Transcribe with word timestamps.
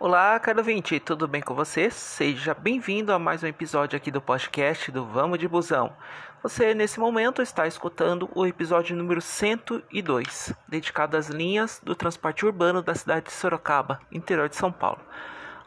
Olá, 0.00 0.38
caro 0.40 0.58
ouvinte, 0.58 0.98
tudo 0.98 1.28
bem 1.28 1.40
com 1.40 1.54
você? 1.54 1.88
Seja 1.88 2.52
bem-vindo 2.52 3.12
a 3.12 3.18
mais 3.18 3.44
um 3.44 3.46
episódio 3.46 3.96
aqui 3.96 4.10
do 4.10 4.20
podcast 4.20 4.90
do 4.90 5.04
Vamos 5.04 5.38
de 5.38 5.46
Busão. 5.46 5.96
Você, 6.42 6.74
nesse 6.74 6.98
momento, 6.98 7.40
está 7.40 7.64
escutando 7.64 8.28
o 8.34 8.44
episódio 8.44 8.96
número 8.96 9.20
102, 9.20 10.52
dedicado 10.66 11.16
às 11.16 11.28
linhas 11.28 11.80
do 11.82 11.94
transporte 11.94 12.44
urbano 12.44 12.82
da 12.82 12.92
cidade 12.96 13.26
de 13.26 13.32
Sorocaba, 13.32 14.00
interior 14.10 14.48
de 14.48 14.56
São 14.56 14.72
Paulo. 14.72 15.00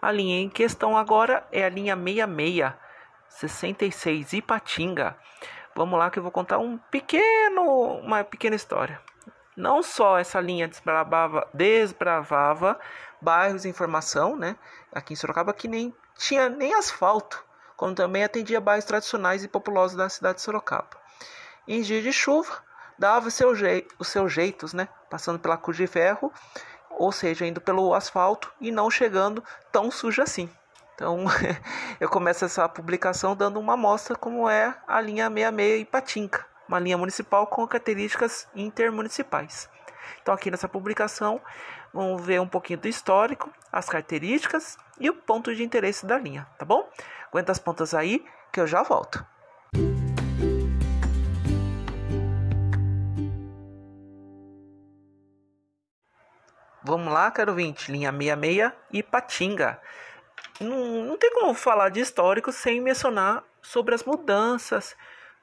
A 0.02 0.12
linha 0.12 0.42
em 0.42 0.50
questão 0.50 0.98
agora 0.98 1.48
é 1.50 1.64
a 1.64 1.70
linha 1.70 1.96
66, 1.96 2.74
66 3.30 4.34
Ipatinga. 4.34 5.16
Vamos 5.74 5.98
lá 5.98 6.12
que 6.12 6.20
eu 6.20 6.24
vou 6.24 6.34
contar 6.34 6.58
um 6.58 6.78
pequeno, 6.78 7.62
uma 8.04 8.26
pequena 8.26 8.58
história. 8.58 9.00
Não 9.58 9.82
só 9.82 10.20
essa 10.20 10.40
linha 10.40 10.68
desbravava, 10.68 11.48
desbravava 11.52 12.80
bairros 13.20 13.66
em 13.66 13.74
formação, 13.74 14.36
né? 14.36 14.56
Aqui 14.94 15.14
em 15.14 15.16
Sorocaba 15.16 15.52
que 15.52 15.68
nem 15.68 15.92
tinha 16.16 16.48
nem 16.48 16.76
asfalto, 16.76 17.44
como 17.76 17.96
também 17.96 18.24
atendia 18.24 18.62
bairros 18.62 18.86
tradicionais 18.86 19.44
e 19.44 19.48
populosos 19.48 19.98
da 19.98 20.08
cidade 20.10 20.36
de 20.36 20.44
Sorocaba. 20.44 20.90
Em 21.68 21.82
dias 21.82 22.04
de 22.04 22.14
chuva, 22.14 22.64
dava 23.00 23.32
seu 23.32 23.52
os 23.98 24.08
seus 24.08 24.32
jeitos, 24.32 24.74
né? 24.74 24.88
Passando 25.10 25.40
pela 25.40 25.58
cruz 25.58 25.76
de 25.76 25.88
ferro, 25.88 26.32
ou 26.92 27.12
seja, 27.12 27.48
indo 27.48 27.60
pelo 27.60 27.96
asfalto 27.96 28.54
e 28.62 28.72
não 28.72 28.92
chegando 28.92 29.44
tão 29.72 29.90
sujo 29.90 30.22
assim. 30.22 30.48
Então, 30.94 31.26
eu 32.00 32.08
começo 32.10 32.46
essa 32.46 32.70
publicação 32.70 33.36
dando 33.36 33.60
uma 33.60 33.74
amostra 33.74 34.16
como 34.16 34.48
é 34.48 34.76
a 34.88 35.02
linha 35.02 35.30
66 35.30 35.82
Ipatinga, 35.82 36.46
uma 36.68 36.80
linha 36.80 36.98
municipal 36.98 37.48
com 37.48 37.68
características 37.68 38.48
intermunicipais. 38.56 39.70
Então, 40.22 40.34
aqui 40.34 40.52
nessa 40.52 40.68
publicação, 40.68 41.42
vamos 41.94 42.22
ver 42.26 42.42
um 42.42 42.48
pouquinho 42.48 42.80
do 42.80 42.88
histórico, 42.88 43.52
as 43.72 43.88
características 43.88 44.78
e 45.00 45.10
o 45.10 45.14
ponto 45.14 45.56
de 45.56 45.64
interesse 45.64 46.06
da 46.06 46.18
linha, 46.18 46.48
tá 46.58 46.66
bom? 46.66 46.90
Aguenta 47.30 47.52
as 47.52 47.60
pontas 47.60 47.94
aí 47.94 48.26
que 48.52 48.60
eu 48.60 48.68
já 48.68 48.84
volto. 48.84 49.26
Vamos 56.84 57.12
lá, 57.12 57.30
caro 57.32 57.52
ouvinte, 57.52 57.92
linha 57.92 58.12
66 58.12 58.72
e 58.94 59.04
Patinga. 59.04 59.82
Não, 60.60 61.04
não 61.04 61.18
tem 61.18 61.32
como 61.34 61.54
falar 61.54 61.90
de 61.90 62.00
histórico 62.00 62.52
sem 62.52 62.80
mencionar 62.80 63.44
sobre 63.62 63.94
as 63.94 64.04
mudanças 64.06 64.96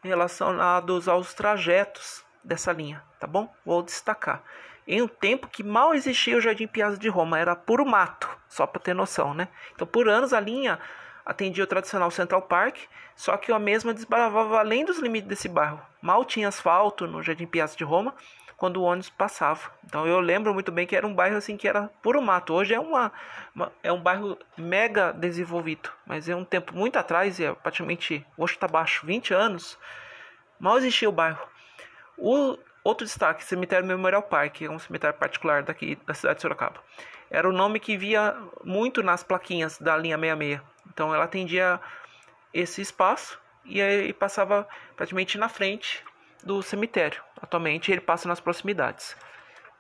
relacionadas 0.05 1.09
aos 1.09 1.35
trajetos 1.35 2.23
dessa 2.43 2.73
linha, 2.73 3.03
tá 3.19 3.27
bom? 3.27 3.53
Vou 3.65 3.83
destacar 3.83 4.43
em 4.87 5.03
um 5.03 5.09
tempo 5.09 5.49
que 5.49 5.63
mal 5.63 5.95
existia 5.95 6.37
o 6.37 6.41
Jardim 6.41 6.67
Piazza 6.67 6.99
de 6.99 7.09
Roma, 7.09 7.39
era 7.39 7.57
puro 7.57 7.87
mato, 7.87 8.29
só 8.49 8.67
para 8.67 8.81
ter 8.81 8.95
noção, 8.95 9.33
né? 9.33 9.49
Então, 9.75 9.87
por 9.87 10.09
anos 10.09 10.33
a 10.33 10.41
linha 10.41 10.79
atendia 11.25 11.65
o 11.65 11.67
tradicional 11.67 12.11
Central 12.11 12.43
Park, 12.43 12.77
só 13.17 13.37
que 13.37 13.51
a 13.51 13.59
mesma 13.59 13.95
desbravava 13.95 14.59
além 14.59 14.85
dos 14.85 14.99
limites 14.99 15.29
desse 15.29 15.49
bairro. 15.49 15.81
Mal 16.03 16.25
tinha 16.25 16.49
asfalto 16.49 17.07
no 17.07 17.23
Jardim 17.23 17.47
Piazza 17.47 17.77
de 17.77 17.85
Roma 17.85 18.15
quando 18.57 18.79
o 18.79 18.83
ônibus 18.83 19.11
passava. 19.11 19.71
Então 19.85 20.07
eu 20.07 20.21
lembro 20.21 20.53
muito 20.55 20.71
bem 20.71 20.87
que 20.87 20.97
era 20.97 21.07
um 21.07 21.15
bairro 21.15 21.37
assim 21.37 21.57
que 21.57 21.69
era 21.69 21.91
puro 22.03 22.21
mato. 22.23 22.55
Hoje 22.55 22.75
é 22.75 22.81
uma, 22.81 23.13
uma 23.55 23.73
é 23.83 23.93
um 23.93 24.01
bairro 24.01 24.39
mega 24.57 25.13
desenvolvido, 25.13 25.91
mas 26.07 26.29
é 26.29 26.37
um 26.37 26.45
tempo 26.45 26.75
muito 26.75 26.97
atrás, 26.97 27.41
é 27.41 27.53
praticamente 27.53 28.25
hoje 28.37 28.55
está 28.55 28.69
baixo, 28.69 29.07
20 29.07 29.35
anos, 29.35 29.79
mal 30.59 30.79
existia 30.79 31.09
o 31.09 31.13
bairro. 31.13 31.47
O 32.17 32.57
Outro 32.85 33.07
destaque, 33.07 33.43
Cemitério 33.43 33.87
Memorial 33.87 34.23
Park, 34.23 34.61
é 34.61 34.69
um 34.69 34.79
cemitério 34.79 35.19
particular 35.19 35.63
daqui 35.63 35.97
da 36.07 36.13
cidade 36.13 36.37
de 36.37 36.43
Sorocaba. 36.43 36.79
Era 37.31 37.49
o 37.49 37.53
nome 37.53 37.81
que 37.81 37.97
via 37.97 38.37
muito 38.63 39.03
nas 39.03 39.25
plaquinhas 39.25 39.79
da 39.79 39.97
linha 39.97 40.19
66. 40.19 40.61
Então 40.93 41.15
ela 41.15 41.25
atendia 41.25 41.81
esse 42.53 42.83
espaço 42.83 43.41
e 43.65 43.81
aí 43.81 44.13
passava 44.13 44.69
praticamente 44.95 45.39
na 45.39 45.49
frente 45.49 46.05
do 46.45 46.63
cemitério. 46.63 47.24
Atualmente 47.45 47.93
ele 47.93 48.01
passa 48.01 48.27
nas 48.27 48.41
proximidades. 48.41 49.15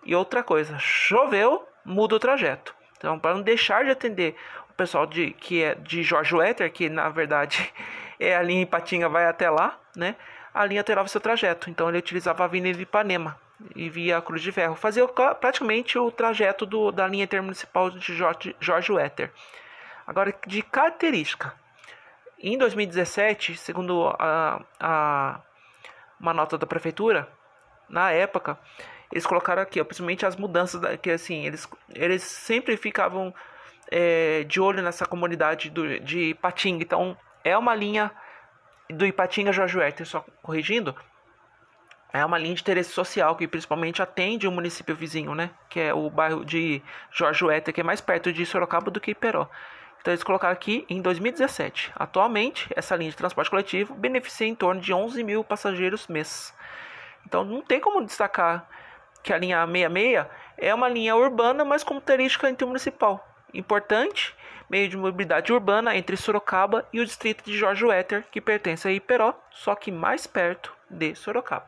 E 0.04 0.14
outra 0.14 0.42
coisa, 0.42 0.78
choveu, 0.78 1.66
muda 1.84 2.16
o 2.16 2.18
trajeto. 2.18 2.74
Então, 2.98 3.18
para 3.18 3.34
não 3.34 3.42
deixar 3.42 3.84
de 3.84 3.90
atender 3.90 4.36
o 4.70 4.74
pessoal 4.74 5.06
de, 5.06 5.30
que 5.30 5.62
é 5.62 5.74
de 5.74 6.02
Jorge 6.02 6.34
Wetter, 6.34 6.70
que 6.70 6.90
na 6.90 7.08
verdade 7.08 7.72
é 8.20 8.36
a 8.36 8.42
linha 8.42 8.62
Ipatinga 8.62 9.08
vai 9.08 9.26
até 9.26 9.48
lá, 9.48 9.78
né? 9.96 10.14
a 10.52 10.64
linha 10.64 10.80
alterava 10.80 11.08
seu 11.08 11.20
trajeto. 11.20 11.68
Então 11.70 11.88
ele 11.88 11.98
utilizava 11.98 12.44
a 12.44 12.46
Avenida 12.46 12.80
Ipanema 12.80 13.38
e 13.74 13.88
via 13.88 14.18
a 14.18 14.22
Cruz 14.22 14.42
de 14.42 14.52
Ferro. 14.52 14.76
Fazia 14.76 15.06
praticamente 15.08 15.98
o 15.98 16.10
trajeto 16.10 16.66
do, 16.66 16.92
da 16.92 17.08
linha 17.08 17.24
intermunicipal 17.24 17.90
de 17.90 18.14
Jorge, 18.14 18.54
Jorge 18.60 18.92
Wetter. 18.92 19.32
Agora, 20.06 20.34
de 20.46 20.62
característica. 20.62 21.54
Em 22.38 22.58
2017, 22.58 23.56
segundo 23.56 24.06
a, 24.18 24.60
a, 24.78 25.40
uma 26.20 26.34
nota 26.34 26.58
da 26.58 26.66
prefeitura, 26.66 27.26
na 27.88 28.10
época, 28.10 28.58
eles 29.12 29.26
colocaram 29.26 29.62
aqui, 29.62 29.80
ó, 29.80 29.84
principalmente 29.84 30.26
as 30.26 30.36
mudanças, 30.36 30.80
da, 30.80 30.96
que 30.96 31.10
assim, 31.10 31.46
eles, 31.46 31.68
eles 31.94 32.22
sempre 32.22 32.76
ficavam 32.76 33.34
é, 33.90 34.44
de 34.44 34.60
olho 34.60 34.82
nessa 34.82 35.06
comunidade 35.06 35.70
do, 35.70 36.00
de 36.00 36.34
Patinga. 36.34 36.82
Então, 36.82 37.16
é 37.42 37.56
uma 37.56 37.74
linha 37.74 38.10
do 38.90 39.06
Ipatinga 39.06 39.52
Jorge 39.52 39.78
só 40.04 40.24
corrigindo, 40.42 40.94
é 42.12 42.24
uma 42.24 42.38
linha 42.38 42.54
de 42.54 42.60
interesse 42.60 42.92
social 42.92 43.34
que 43.34 43.48
principalmente 43.48 44.00
atende 44.00 44.46
o 44.46 44.52
município 44.52 44.94
vizinho, 44.94 45.34
né? 45.34 45.50
Que 45.68 45.80
é 45.80 45.92
o 45.92 46.08
bairro 46.08 46.44
de 46.44 46.80
Jorge 47.10 47.44
que 47.74 47.80
é 47.80 47.84
mais 47.84 48.00
perto 48.00 48.32
de 48.32 48.46
Sorocaba 48.46 48.88
do 48.88 49.00
que 49.00 49.10
Iperó. 49.10 49.48
Então 50.00 50.12
eles 50.12 50.22
colocaram 50.22 50.52
aqui 50.52 50.86
em 50.88 51.02
2017. 51.02 51.92
Atualmente, 51.96 52.68
essa 52.76 52.94
linha 52.94 53.10
de 53.10 53.16
transporte 53.16 53.50
coletivo 53.50 53.94
beneficia 53.94 54.46
em 54.46 54.54
torno 54.54 54.80
de 54.80 54.92
11 54.92 55.24
mil 55.24 55.42
passageiros 55.42 56.06
mês. 56.06 56.54
Então 57.26 57.44
não 57.44 57.62
tem 57.62 57.80
como 57.80 58.04
destacar 58.04 58.68
que 59.22 59.32
a 59.32 59.38
linha 59.38 59.66
66 59.66 60.26
é 60.58 60.74
uma 60.74 60.88
linha 60.88 61.16
urbana, 61.16 61.64
mas 61.64 61.82
com 61.82 61.94
característica 61.94 62.48
intermunicipal. 62.48 63.26
Importante 63.52 64.34
meio 64.68 64.88
de 64.88 64.96
mobilidade 64.96 65.52
urbana 65.52 65.96
entre 65.96 66.16
Sorocaba 66.16 66.86
e 66.92 67.00
o 67.00 67.04
distrito 67.04 67.44
de 67.44 67.56
Jorge 67.56 67.84
Wetter, 67.84 68.24
que 68.30 68.40
pertence 68.40 68.88
a 68.88 68.92
Iperó, 68.92 69.34
só 69.50 69.74
que 69.74 69.92
mais 69.92 70.26
perto 70.26 70.74
de 70.88 71.14
Sorocaba. 71.14 71.66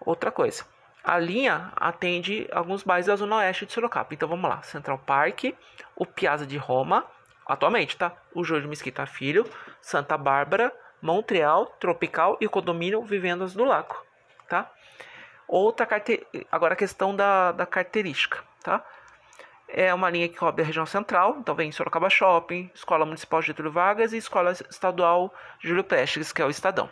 Outra 0.00 0.30
coisa, 0.30 0.64
a 1.02 1.18
linha 1.18 1.72
atende 1.76 2.48
alguns 2.52 2.82
bairros 2.82 3.06
da 3.06 3.16
zona 3.16 3.36
oeste 3.36 3.66
de 3.66 3.72
Sorocaba. 3.72 4.08
Então 4.12 4.28
vamos 4.28 4.48
lá, 4.48 4.62
Central 4.62 4.98
Park, 4.98 5.54
o 5.96 6.04
Piazza 6.04 6.46
de 6.46 6.56
Roma, 6.56 7.06
atualmente, 7.46 7.96
tá? 7.96 8.12
O 8.34 8.44
Jorge 8.44 8.66
Mesquita 8.66 9.06
Filho, 9.06 9.48
Santa 9.80 10.16
Bárbara, 10.16 10.72
Montreal, 11.00 11.66
Tropical 11.80 12.36
e 12.40 12.46
o 12.46 12.50
condomínio 12.50 13.02
Vivendas 13.02 13.54
do 13.54 13.64
Lago, 13.64 14.04
tá? 14.52 14.70
Outra 15.48 15.86
carte... 15.86 16.26
agora 16.50 16.74
a 16.74 16.76
questão 16.76 17.16
da, 17.16 17.52
da 17.52 17.64
característica, 17.64 18.38
tá? 18.62 18.84
é 19.74 19.92
uma 19.94 20.10
linha 20.10 20.28
que 20.28 20.36
cobre 20.36 20.62
a 20.62 20.66
região 20.66 20.84
central, 20.84 21.38
então 21.38 21.54
vem 21.54 21.72
Sorocaba 21.72 22.10
Shopping, 22.10 22.70
Escola 22.74 23.06
Municipal 23.06 23.40
Getúlio 23.40 23.72
Vargas 23.72 24.12
e 24.12 24.18
Escola 24.18 24.52
Estadual 24.52 25.32
Júlio 25.58 25.82
Prestes, 25.82 26.30
que 26.30 26.42
é 26.42 26.44
o 26.44 26.50
Estadão. 26.50 26.90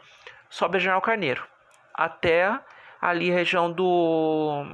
Sobe 0.49 0.79
a 0.79 0.81
General 0.81 1.03
Carneiro, 1.03 1.47
até 1.93 2.59
ali 3.01 3.31
a 3.31 3.35
região 3.35 3.71
do 3.71 4.65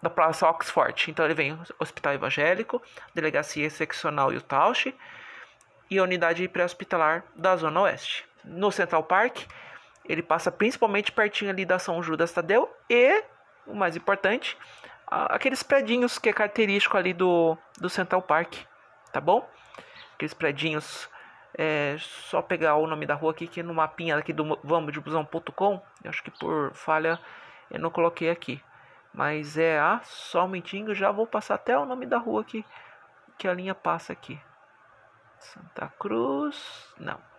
da 0.00 0.08
Praça 0.08 0.48
Oxford. 0.48 1.10
Então 1.10 1.26
ele 1.26 1.34
vem 1.34 1.58
Hospital 1.78 2.14
Evangélico, 2.14 2.82
Delegacia 3.14 3.68
Seccional 3.68 4.30
Utauche 4.30 4.94
e 5.90 5.98
a 5.98 6.02
Unidade 6.02 6.48
Pré-Hospitalar 6.48 7.24
da 7.36 7.54
Zona 7.56 7.82
Oeste. 7.82 8.24
No 8.42 8.72
Central 8.72 9.04
Park, 9.04 9.42
ele 10.04 10.22
passa 10.22 10.50
principalmente 10.50 11.12
pertinho 11.12 11.50
ali 11.50 11.64
da 11.64 11.78
São 11.78 12.02
Judas 12.02 12.32
Tadeu 12.32 12.68
e, 12.88 13.22
o 13.66 13.74
mais 13.74 13.96
importante, 13.96 14.56
aqueles 15.06 15.62
predinhos 15.62 16.18
que 16.18 16.28
é 16.28 16.32
característico 16.32 16.96
ali 16.96 17.12
do, 17.12 17.56
do 17.78 17.88
Central 17.88 18.22
Park, 18.22 18.54
tá 19.12 19.20
bom? 19.20 19.48
Aqueles 20.14 20.34
predinhos, 20.34 21.08
é 21.56 21.96
só 21.98 22.40
pegar 22.40 22.76
o 22.76 22.86
nome 22.86 23.06
da 23.06 23.14
rua 23.14 23.32
aqui, 23.32 23.46
que 23.46 23.62
no 23.62 23.74
mapinha 23.74 24.16
aqui 24.16 24.32
do 24.32 24.58
vamosdebusão.com, 24.64 25.82
acho 26.06 26.22
que 26.22 26.30
por 26.30 26.72
falha 26.74 27.18
eu 27.70 27.78
não 27.78 27.90
coloquei 27.90 28.30
aqui. 28.30 28.62
Mas 29.12 29.58
é 29.58 29.78
a, 29.78 30.00
só 30.04 30.46
um 30.46 30.94
já 30.94 31.10
vou 31.10 31.26
passar 31.26 31.56
até 31.56 31.76
o 31.76 31.84
nome 31.84 32.06
da 32.06 32.16
rua 32.16 32.40
aqui, 32.40 32.64
que 33.36 33.46
a 33.46 33.52
linha 33.52 33.74
passa 33.74 34.12
aqui. 34.12 34.40
Santa 35.38 35.92
Cruz, 35.98 36.94
não. 36.98 37.31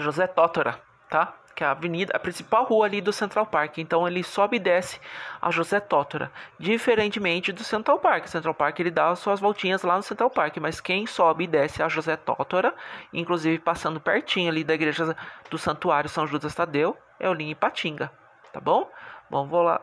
José 0.00 0.26
Tótora, 0.26 0.80
tá? 1.08 1.34
que 1.60 1.64
é 1.64 1.66
a 1.66 1.72
avenida, 1.72 2.16
a 2.16 2.18
principal 2.18 2.64
rua 2.64 2.86
ali 2.86 3.02
do 3.02 3.12
Central 3.12 3.44
Park. 3.44 3.76
Então 3.76 4.08
ele 4.08 4.24
sobe 4.24 4.56
e 4.56 4.58
desce 4.58 4.98
a 5.42 5.50
José 5.50 5.78
Tótora, 5.78 6.32
diferentemente 6.58 7.52
do 7.52 7.62
Central 7.62 7.98
Park. 7.98 8.28
Central 8.28 8.54
Park 8.54 8.80
ele 8.80 8.90
dá 8.90 9.10
as 9.10 9.18
suas 9.18 9.40
voltinhas 9.40 9.82
lá 9.82 9.94
no 9.96 10.02
Central 10.02 10.30
Park, 10.30 10.56
mas 10.56 10.80
quem 10.80 11.06
sobe 11.06 11.44
e 11.44 11.46
desce 11.46 11.82
a 11.82 11.88
José 11.88 12.16
Tótora, 12.16 12.74
inclusive 13.12 13.58
passando 13.58 14.00
pertinho 14.00 14.50
ali 14.50 14.64
da 14.64 14.72
igreja 14.72 15.14
do 15.50 15.58
Santuário 15.58 16.08
São 16.08 16.26
Judas 16.26 16.54
Tadeu, 16.54 16.96
é 17.18 17.28
o 17.28 17.34
Linha 17.34 17.52
Ipatinga, 17.52 18.10
tá 18.54 18.58
bom? 18.58 18.90
Bom, 19.28 19.46
vou 19.46 19.62
lá. 19.62 19.82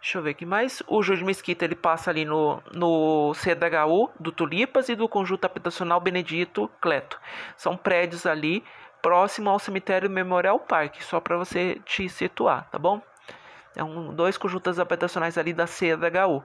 Deixa 0.00 0.16
eu 0.16 0.22
ver 0.22 0.30
aqui 0.30 0.46
mais. 0.46 0.82
O 0.88 1.02
Júlio 1.02 1.26
Mesquita 1.26 1.64
ele 1.64 1.76
passa 1.76 2.10
ali 2.10 2.24
no, 2.24 2.60
no 2.72 3.32
CDHU 3.34 4.10
do 4.18 4.32
Tulipas 4.32 4.88
e 4.88 4.96
do 4.96 5.06
Conjunto 5.06 5.44
Habitacional 5.44 6.00
Benedito 6.00 6.68
Cleto. 6.80 7.20
São 7.56 7.76
prédios 7.76 8.26
ali 8.26 8.64
próximo 9.02 9.50
ao 9.50 9.58
cemitério 9.58 10.08
Memorial 10.08 10.58
Park, 10.60 11.02
só 11.02 11.20
para 11.20 11.36
você 11.36 11.80
te 11.84 12.08
situar, 12.08 12.68
tá 12.70 12.78
bom? 12.78 13.02
É 13.76 13.82
um, 13.82 14.14
dois 14.14 14.38
conjuntos 14.38 14.78
habitacionais 14.78 15.36
ali 15.36 15.52
da 15.52 15.66
CDHU, 15.66 16.42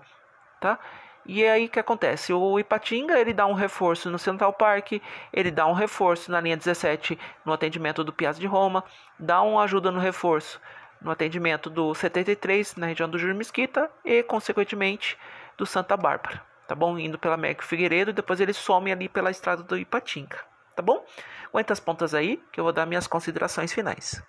tá? 0.60 0.80
E 1.26 1.46
aí 1.46 1.66
o 1.66 1.70
que 1.70 1.80
acontece? 1.80 2.32
O 2.32 2.58
Ipatinga 2.58 3.20
ele 3.20 3.34
dá 3.34 3.46
um 3.46 3.54
reforço 3.54 4.10
no 4.10 4.18
Central 4.18 4.54
Park, 4.54 4.94
ele 5.34 5.52
dá 5.52 5.68
um 5.68 5.74
reforço 5.74 6.32
na 6.32 6.40
linha 6.40 6.56
17 6.56 7.20
no 7.46 7.52
atendimento 7.52 8.02
do 8.02 8.14
Piazza 8.14 8.40
de 8.40 8.48
Roma, 8.48 8.84
dá 9.20 9.42
uma 9.42 9.64
ajuda 9.64 9.92
no 9.92 10.00
reforço 10.00 10.60
no 11.02 11.12
atendimento 11.12 11.70
do 11.70 11.94
73 11.94 12.76
na 12.76 12.88
região 12.88 13.10
do 13.10 13.20
Júlio 13.20 13.36
Mesquita 13.36 13.92
e, 14.04 14.24
consequentemente, 14.24 15.18
do 15.58 15.66
Santa 15.66 15.98
Bárbara, 15.98 16.42
tá 16.66 16.74
bom? 16.74 16.98
Indo 16.98 17.20
pela 17.20 17.36
América 17.36 17.64
Figueiredo, 17.64 18.14
depois 18.14 18.40
ele 18.40 18.54
some 18.54 18.92
ali 18.92 19.10
pela 19.10 19.30
estrada 19.30 19.62
do 19.62 19.78
Ipatinga, 19.78 20.40
tá 20.78 20.84
bom? 20.84 21.04
Aguenta 21.50 21.74
as 21.74 21.80
pontas 21.80 22.14
aí 22.14 22.42
que 22.52 22.60
eu 22.60 22.64
vou 22.64 22.72
dar 22.72 22.86
minhas 22.86 23.08
considerações 23.08 23.74
finais. 23.74 24.22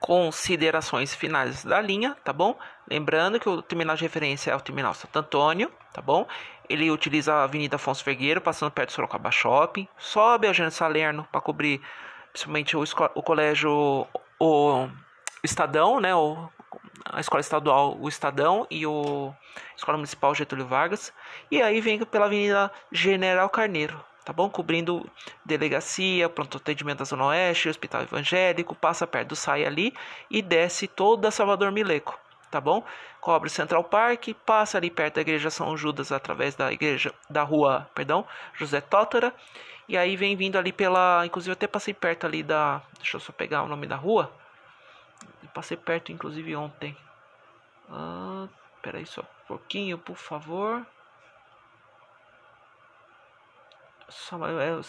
considerações 0.00 1.14
finais 1.14 1.62
da 1.62 1.82
linha, 1.82 2.16
tá 2.24 2.32
bom? 2.32 2.58
Lembrando 2.90 3.38
que 3.38 3.46
o 3.46 3.60
terminal 3.60 3.94
de 3.94 4.00
referência 4.00 4.50
é 4.50 4.56
o 4.56 4.60
terminal 4.60 4.94
Santo 4.94 5.18
Antônio, 5.18 5.70
tá 5.92 6.00
bom? 6.00 6.26
Ele 6.66 6.90
utiliza 6.90 7.34
a 7.34 7.44
Avenida 7.44 7.76
Afonso 7.76 8.02
Vergueiro, 8.02 8.40
passando 8.40 8.70
perto 8.70 8.88
do 8.88 8.92
Sorocaba 8.94 9.30
Shopping, 9.30 9.86
sobe 9.98 10.46
a 10.46 10.50
Eugênio 10.50 10.72
Salerno 10.72 11.28
para 11.30 11.42
cobrir 11.42 11.82
principalmente 12.32 12.74
o, 12.74 12.82
o 13.14 13.22
colégio, 13.22 14.06
o 14.40 14.88
Estadão, 15.44 16.00
né? 16.00 16.14
O, 16.14 16.48
a 17.12 17.20
escola 17.20 17.40
estadual, 17.40 17.96
o 18.00 18.08
Estadão 18.08 18.66
e 18.70 18.86
o 18.86 19.32
Escola 19.76 19.96
Municipal 19.96 20.34
Getúlio 20.34 20.66
Vargas. 20.66 21.12
E 21.50 21.62
aí 21.62 21.80
vem 21.80 22.04
pela 22.04 22.26
Avenida 22.26 22.70
General 22.92 23.48
Carneiro, 23.48 24.02
tá 24.24 24.32
bom? 24.32 24.48
Cobrindo 24.50 25.08
delegacia, 25.44 26.28
pronto 26.28 26.58
atendimento 26.58 26.98
da 26.98 27.04
Zona 27.04 27.26
Oeste, 27.26 27.68
Hospital 27.68 28.02
Evangélico, 28.02 28.74
passa 28.74 29.06
perto 29.06 29.28
do 29.28 29.36
SAI 29.36 29.64
ali 29.64 29.94
e 30.30 30.42
desce 30.42 30.86
toda 30.86 31.30
Salvador 31.30 31.72
Mileco, 31.72 32.18
tá 32.50 32.60
bom? 32.60 32.84
Cobre 33.20 33.50
Central 33.50 33.84
Park, 33.84 34.28
passa 34.46 34.78
ali 34.78 34.90
perto 34.90 35.16
da 35.16 35.20
Igreja 35.22 35.50
São 35.50 35.76
Judas 35.76 36.12
através 36.12 36.54
da 36.54 36.72
igreja 36.72 37.12
da 37.28 37.42
rua, 37.42 37.88
perdão, 37.94 38.26
José 38.54 38.80
Tótara. 38.80 39.34
E 39.88 39.96
aí 39.96 40.16
vem 40.16 40.36
vindo 40.36 40.58
ali 40.58 40.70
pela, 40.70 41.24
inclusive 41.24 41.50
eu 41.50 41.54
até 41.54 41.66
passei 41.66 41.94
perto 41.94 42.26
ali 42.26 42.42
da, 42.42 42.82
deixa 42.98 43.16
eu 43.16 43.20
só 43.20 43.32
pegar 43.32 43.62
o 43.62 43.68
nome 43.68 43.86
da 43.86 43.96
rua. 43.96 44.30
Passei 45.54 45.76
perto 45.76 46.12
inclusive 46.12 46.54
ontem. 46.54 46.96
Ah, 47.90 48.46
peraí 48.82 49.06
só 49.06 49.22
um 49.22 49.46
pouquinho, 49.46 49.98
por 49.98 50.16
favor. 50.16 50.86
eu, 54.32 54.60
eu, 54.60 54.82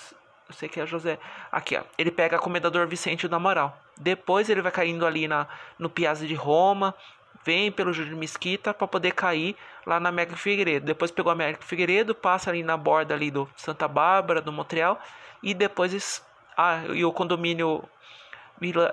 eu 0.50 0.56
sei 0.56 0.68
que 0.68 0.80
é 0.80 0.86
José. 0.86 1.20
Aqui, 1.52 1.78
ó. 1.78 1.84
Ele 1.98 2.12
pega 2.12 2.40
Comendador 2.40 2.88
Vicente 2.88 3.28
da 3.28 3.40
Moral. 3.40 3.80
Depois 3.98 4.50
ele 4.50 4.62
vai 4.62 4.72
caindo 4.72 5.06
ali 5.06 5.28
na, 5.28 5.48
no 5.78 5.90
Piazza 5.90 6.26
de 6.26 6.36
Roma. 6.36 6.94
Vem 7.44 7.72
pelo 7.72 7.94
Júlio 7.94 8.18
Mesquita 8.18 8.74
para 8.74 8.88
poder 8.88 9.12
cair 9.14 9.56
lá 9.86 10.00
na 10.00 10.10
América 10.10 10.36
Figueiredo. 10.36 10.86
Depois 10.86 11.10
pegou 11.10 11.30
a 11.30 11.34
América 11.34 11.64
Figueiredo, 11.64 12.14
passa 12.14 12.50
ali 12.50 12.64
na 12.64 12.76
borda 12.76 13.14
ali 13.14 13.32
do 13.32 13.50
Santa 13.56 13.88
Bárbara, 13.88 14.42
do 14.42 14.52
Montreal. 14.52 15.00
E 15.42 15.54
depois 15.54 16.22
ah, 16.58 16.84
e 16.94 17.06
o 17.06 17.14
condomínio 17.14 17.88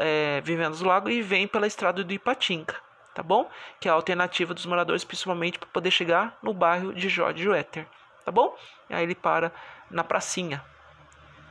é, 0.00 0.40
Vivendo 0.42 0.76
do 0.76 0.84
Lago 0.84 1.08
e 1.08 1.22
vem 1.22 1.46
pela 1.46 1.66
estrada 1.66 2.02
do 2.02 2.12
Ipatinga. 2.12 2.74
Tá 3.14 3.22
bom? 3.22 3.50
Que 3.80 3.88
é 3.88 3.90
a 3.90 3.94
alternativa 3.94 4.52
dos 4.52 4.66
moradores, 4.66 5.02
principalmente 5.02 5.58
para 5.58 5.68
poder 5.68 5.90
chegar 5.90 6.36
no 6.42 6.52
bairro 6.52 6.92
de 6.92 7.08
Jorge 7.08 7.42
Joetter. 7.42 7.86
Tá 8.24 8.30
bom? 8.30 8.54
E 8.90 8.94
aí 8.94 9.02
ele 9.02 9.14
para 9.14 9.50
na 9.90 10.04
pracinha, 10.04 10.62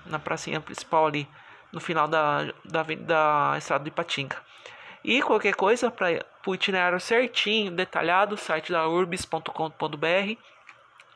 na 0.05 0.19
pracinha 0.19 0.61
principal 0.61 1.07
ali, 1.07 1.27
no 1.71 1.79
final 1.79 2.07
da, 2.07 2.53
da, 2.63 2.83
da 2.83 3.55
estrada 3.57 3.83
de 3.83 3.89
Ipatinga. 3.89 4.37
E 5.03 5.21
qualquer 5.21 5.55
coisa 5.55 5.89
para 5.91 6.25
o 6.45 6.55
itinerário 6.55 6.99
certinho, 6.99 7.71
detalhado, 7.71 8.37
site 8.37 8.71
da 8.71 8.87
urbis.com.br 8.87 10.37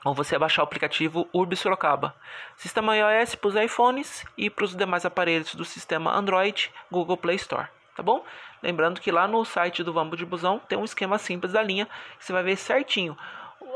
ou 0.04 0.14
você 0.14 0.38
baixar 0.38 0.62
o 0.62 0.66
aplicativo 0.66 1.28
Urbis 1.34 1.60
Sorocaba. 1.60 2.16
Sistema 2.56 2.96
iOS 2.96 3.36
para 3.36 3.48
os 3.48 3.56
iPhones 3.56 4.26
e 4.38 4.50
para 4.50 4.66
os 4.66 4.76
demais 4.76 5.06
aparelhos 5.06 5.56
do 5.56 5.66
sistema 5.66 6.16
Android, 6.16 6.72
Google 6.92 7.18
Play 7.18 7.36
Store. 7.36 7.68
Tá 7.96 8.04
bom? 8.04 8.24
Lembrando 8.64 9.02
que 9.02 9.12
lá 9.12 9.28
no 9.28 9.44
site 9.44 9.84
do 9.84 9.94
Vambo 9.94 10.16
de 10.16 10.26
Busão 10.26 10.60
tem 10.60 10.78
um 10.78 10.86
esquema 10.86 11.18
simples 11.18 11.54
da 11.54 11.62
linha, 11.62 11.88
que 12.18 12.26
você 12.26 12.34
vai 12.34 12.44
ver 12.44 12.56
certinho 12.56 13.18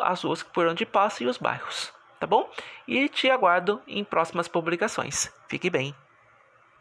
as 0.01 0.23
ruas 0.23 0.41
por 0.41 0.65
onde 0.65 0.85
passa 0.85 1.23
e 1.23 1.27
os 1.27 1.37
bairros 1.37 1.93
tá 2.23 2.27
bom? 2.27 2.49
E 2.87 3.09
te 3.09 3.29
aguardo 3.29 3.81
em 3.85 4.01
próximas 4.01 4.47
publicações. 4.47 5.29
Fique 5.49 5.69
bem. 5.69 5.93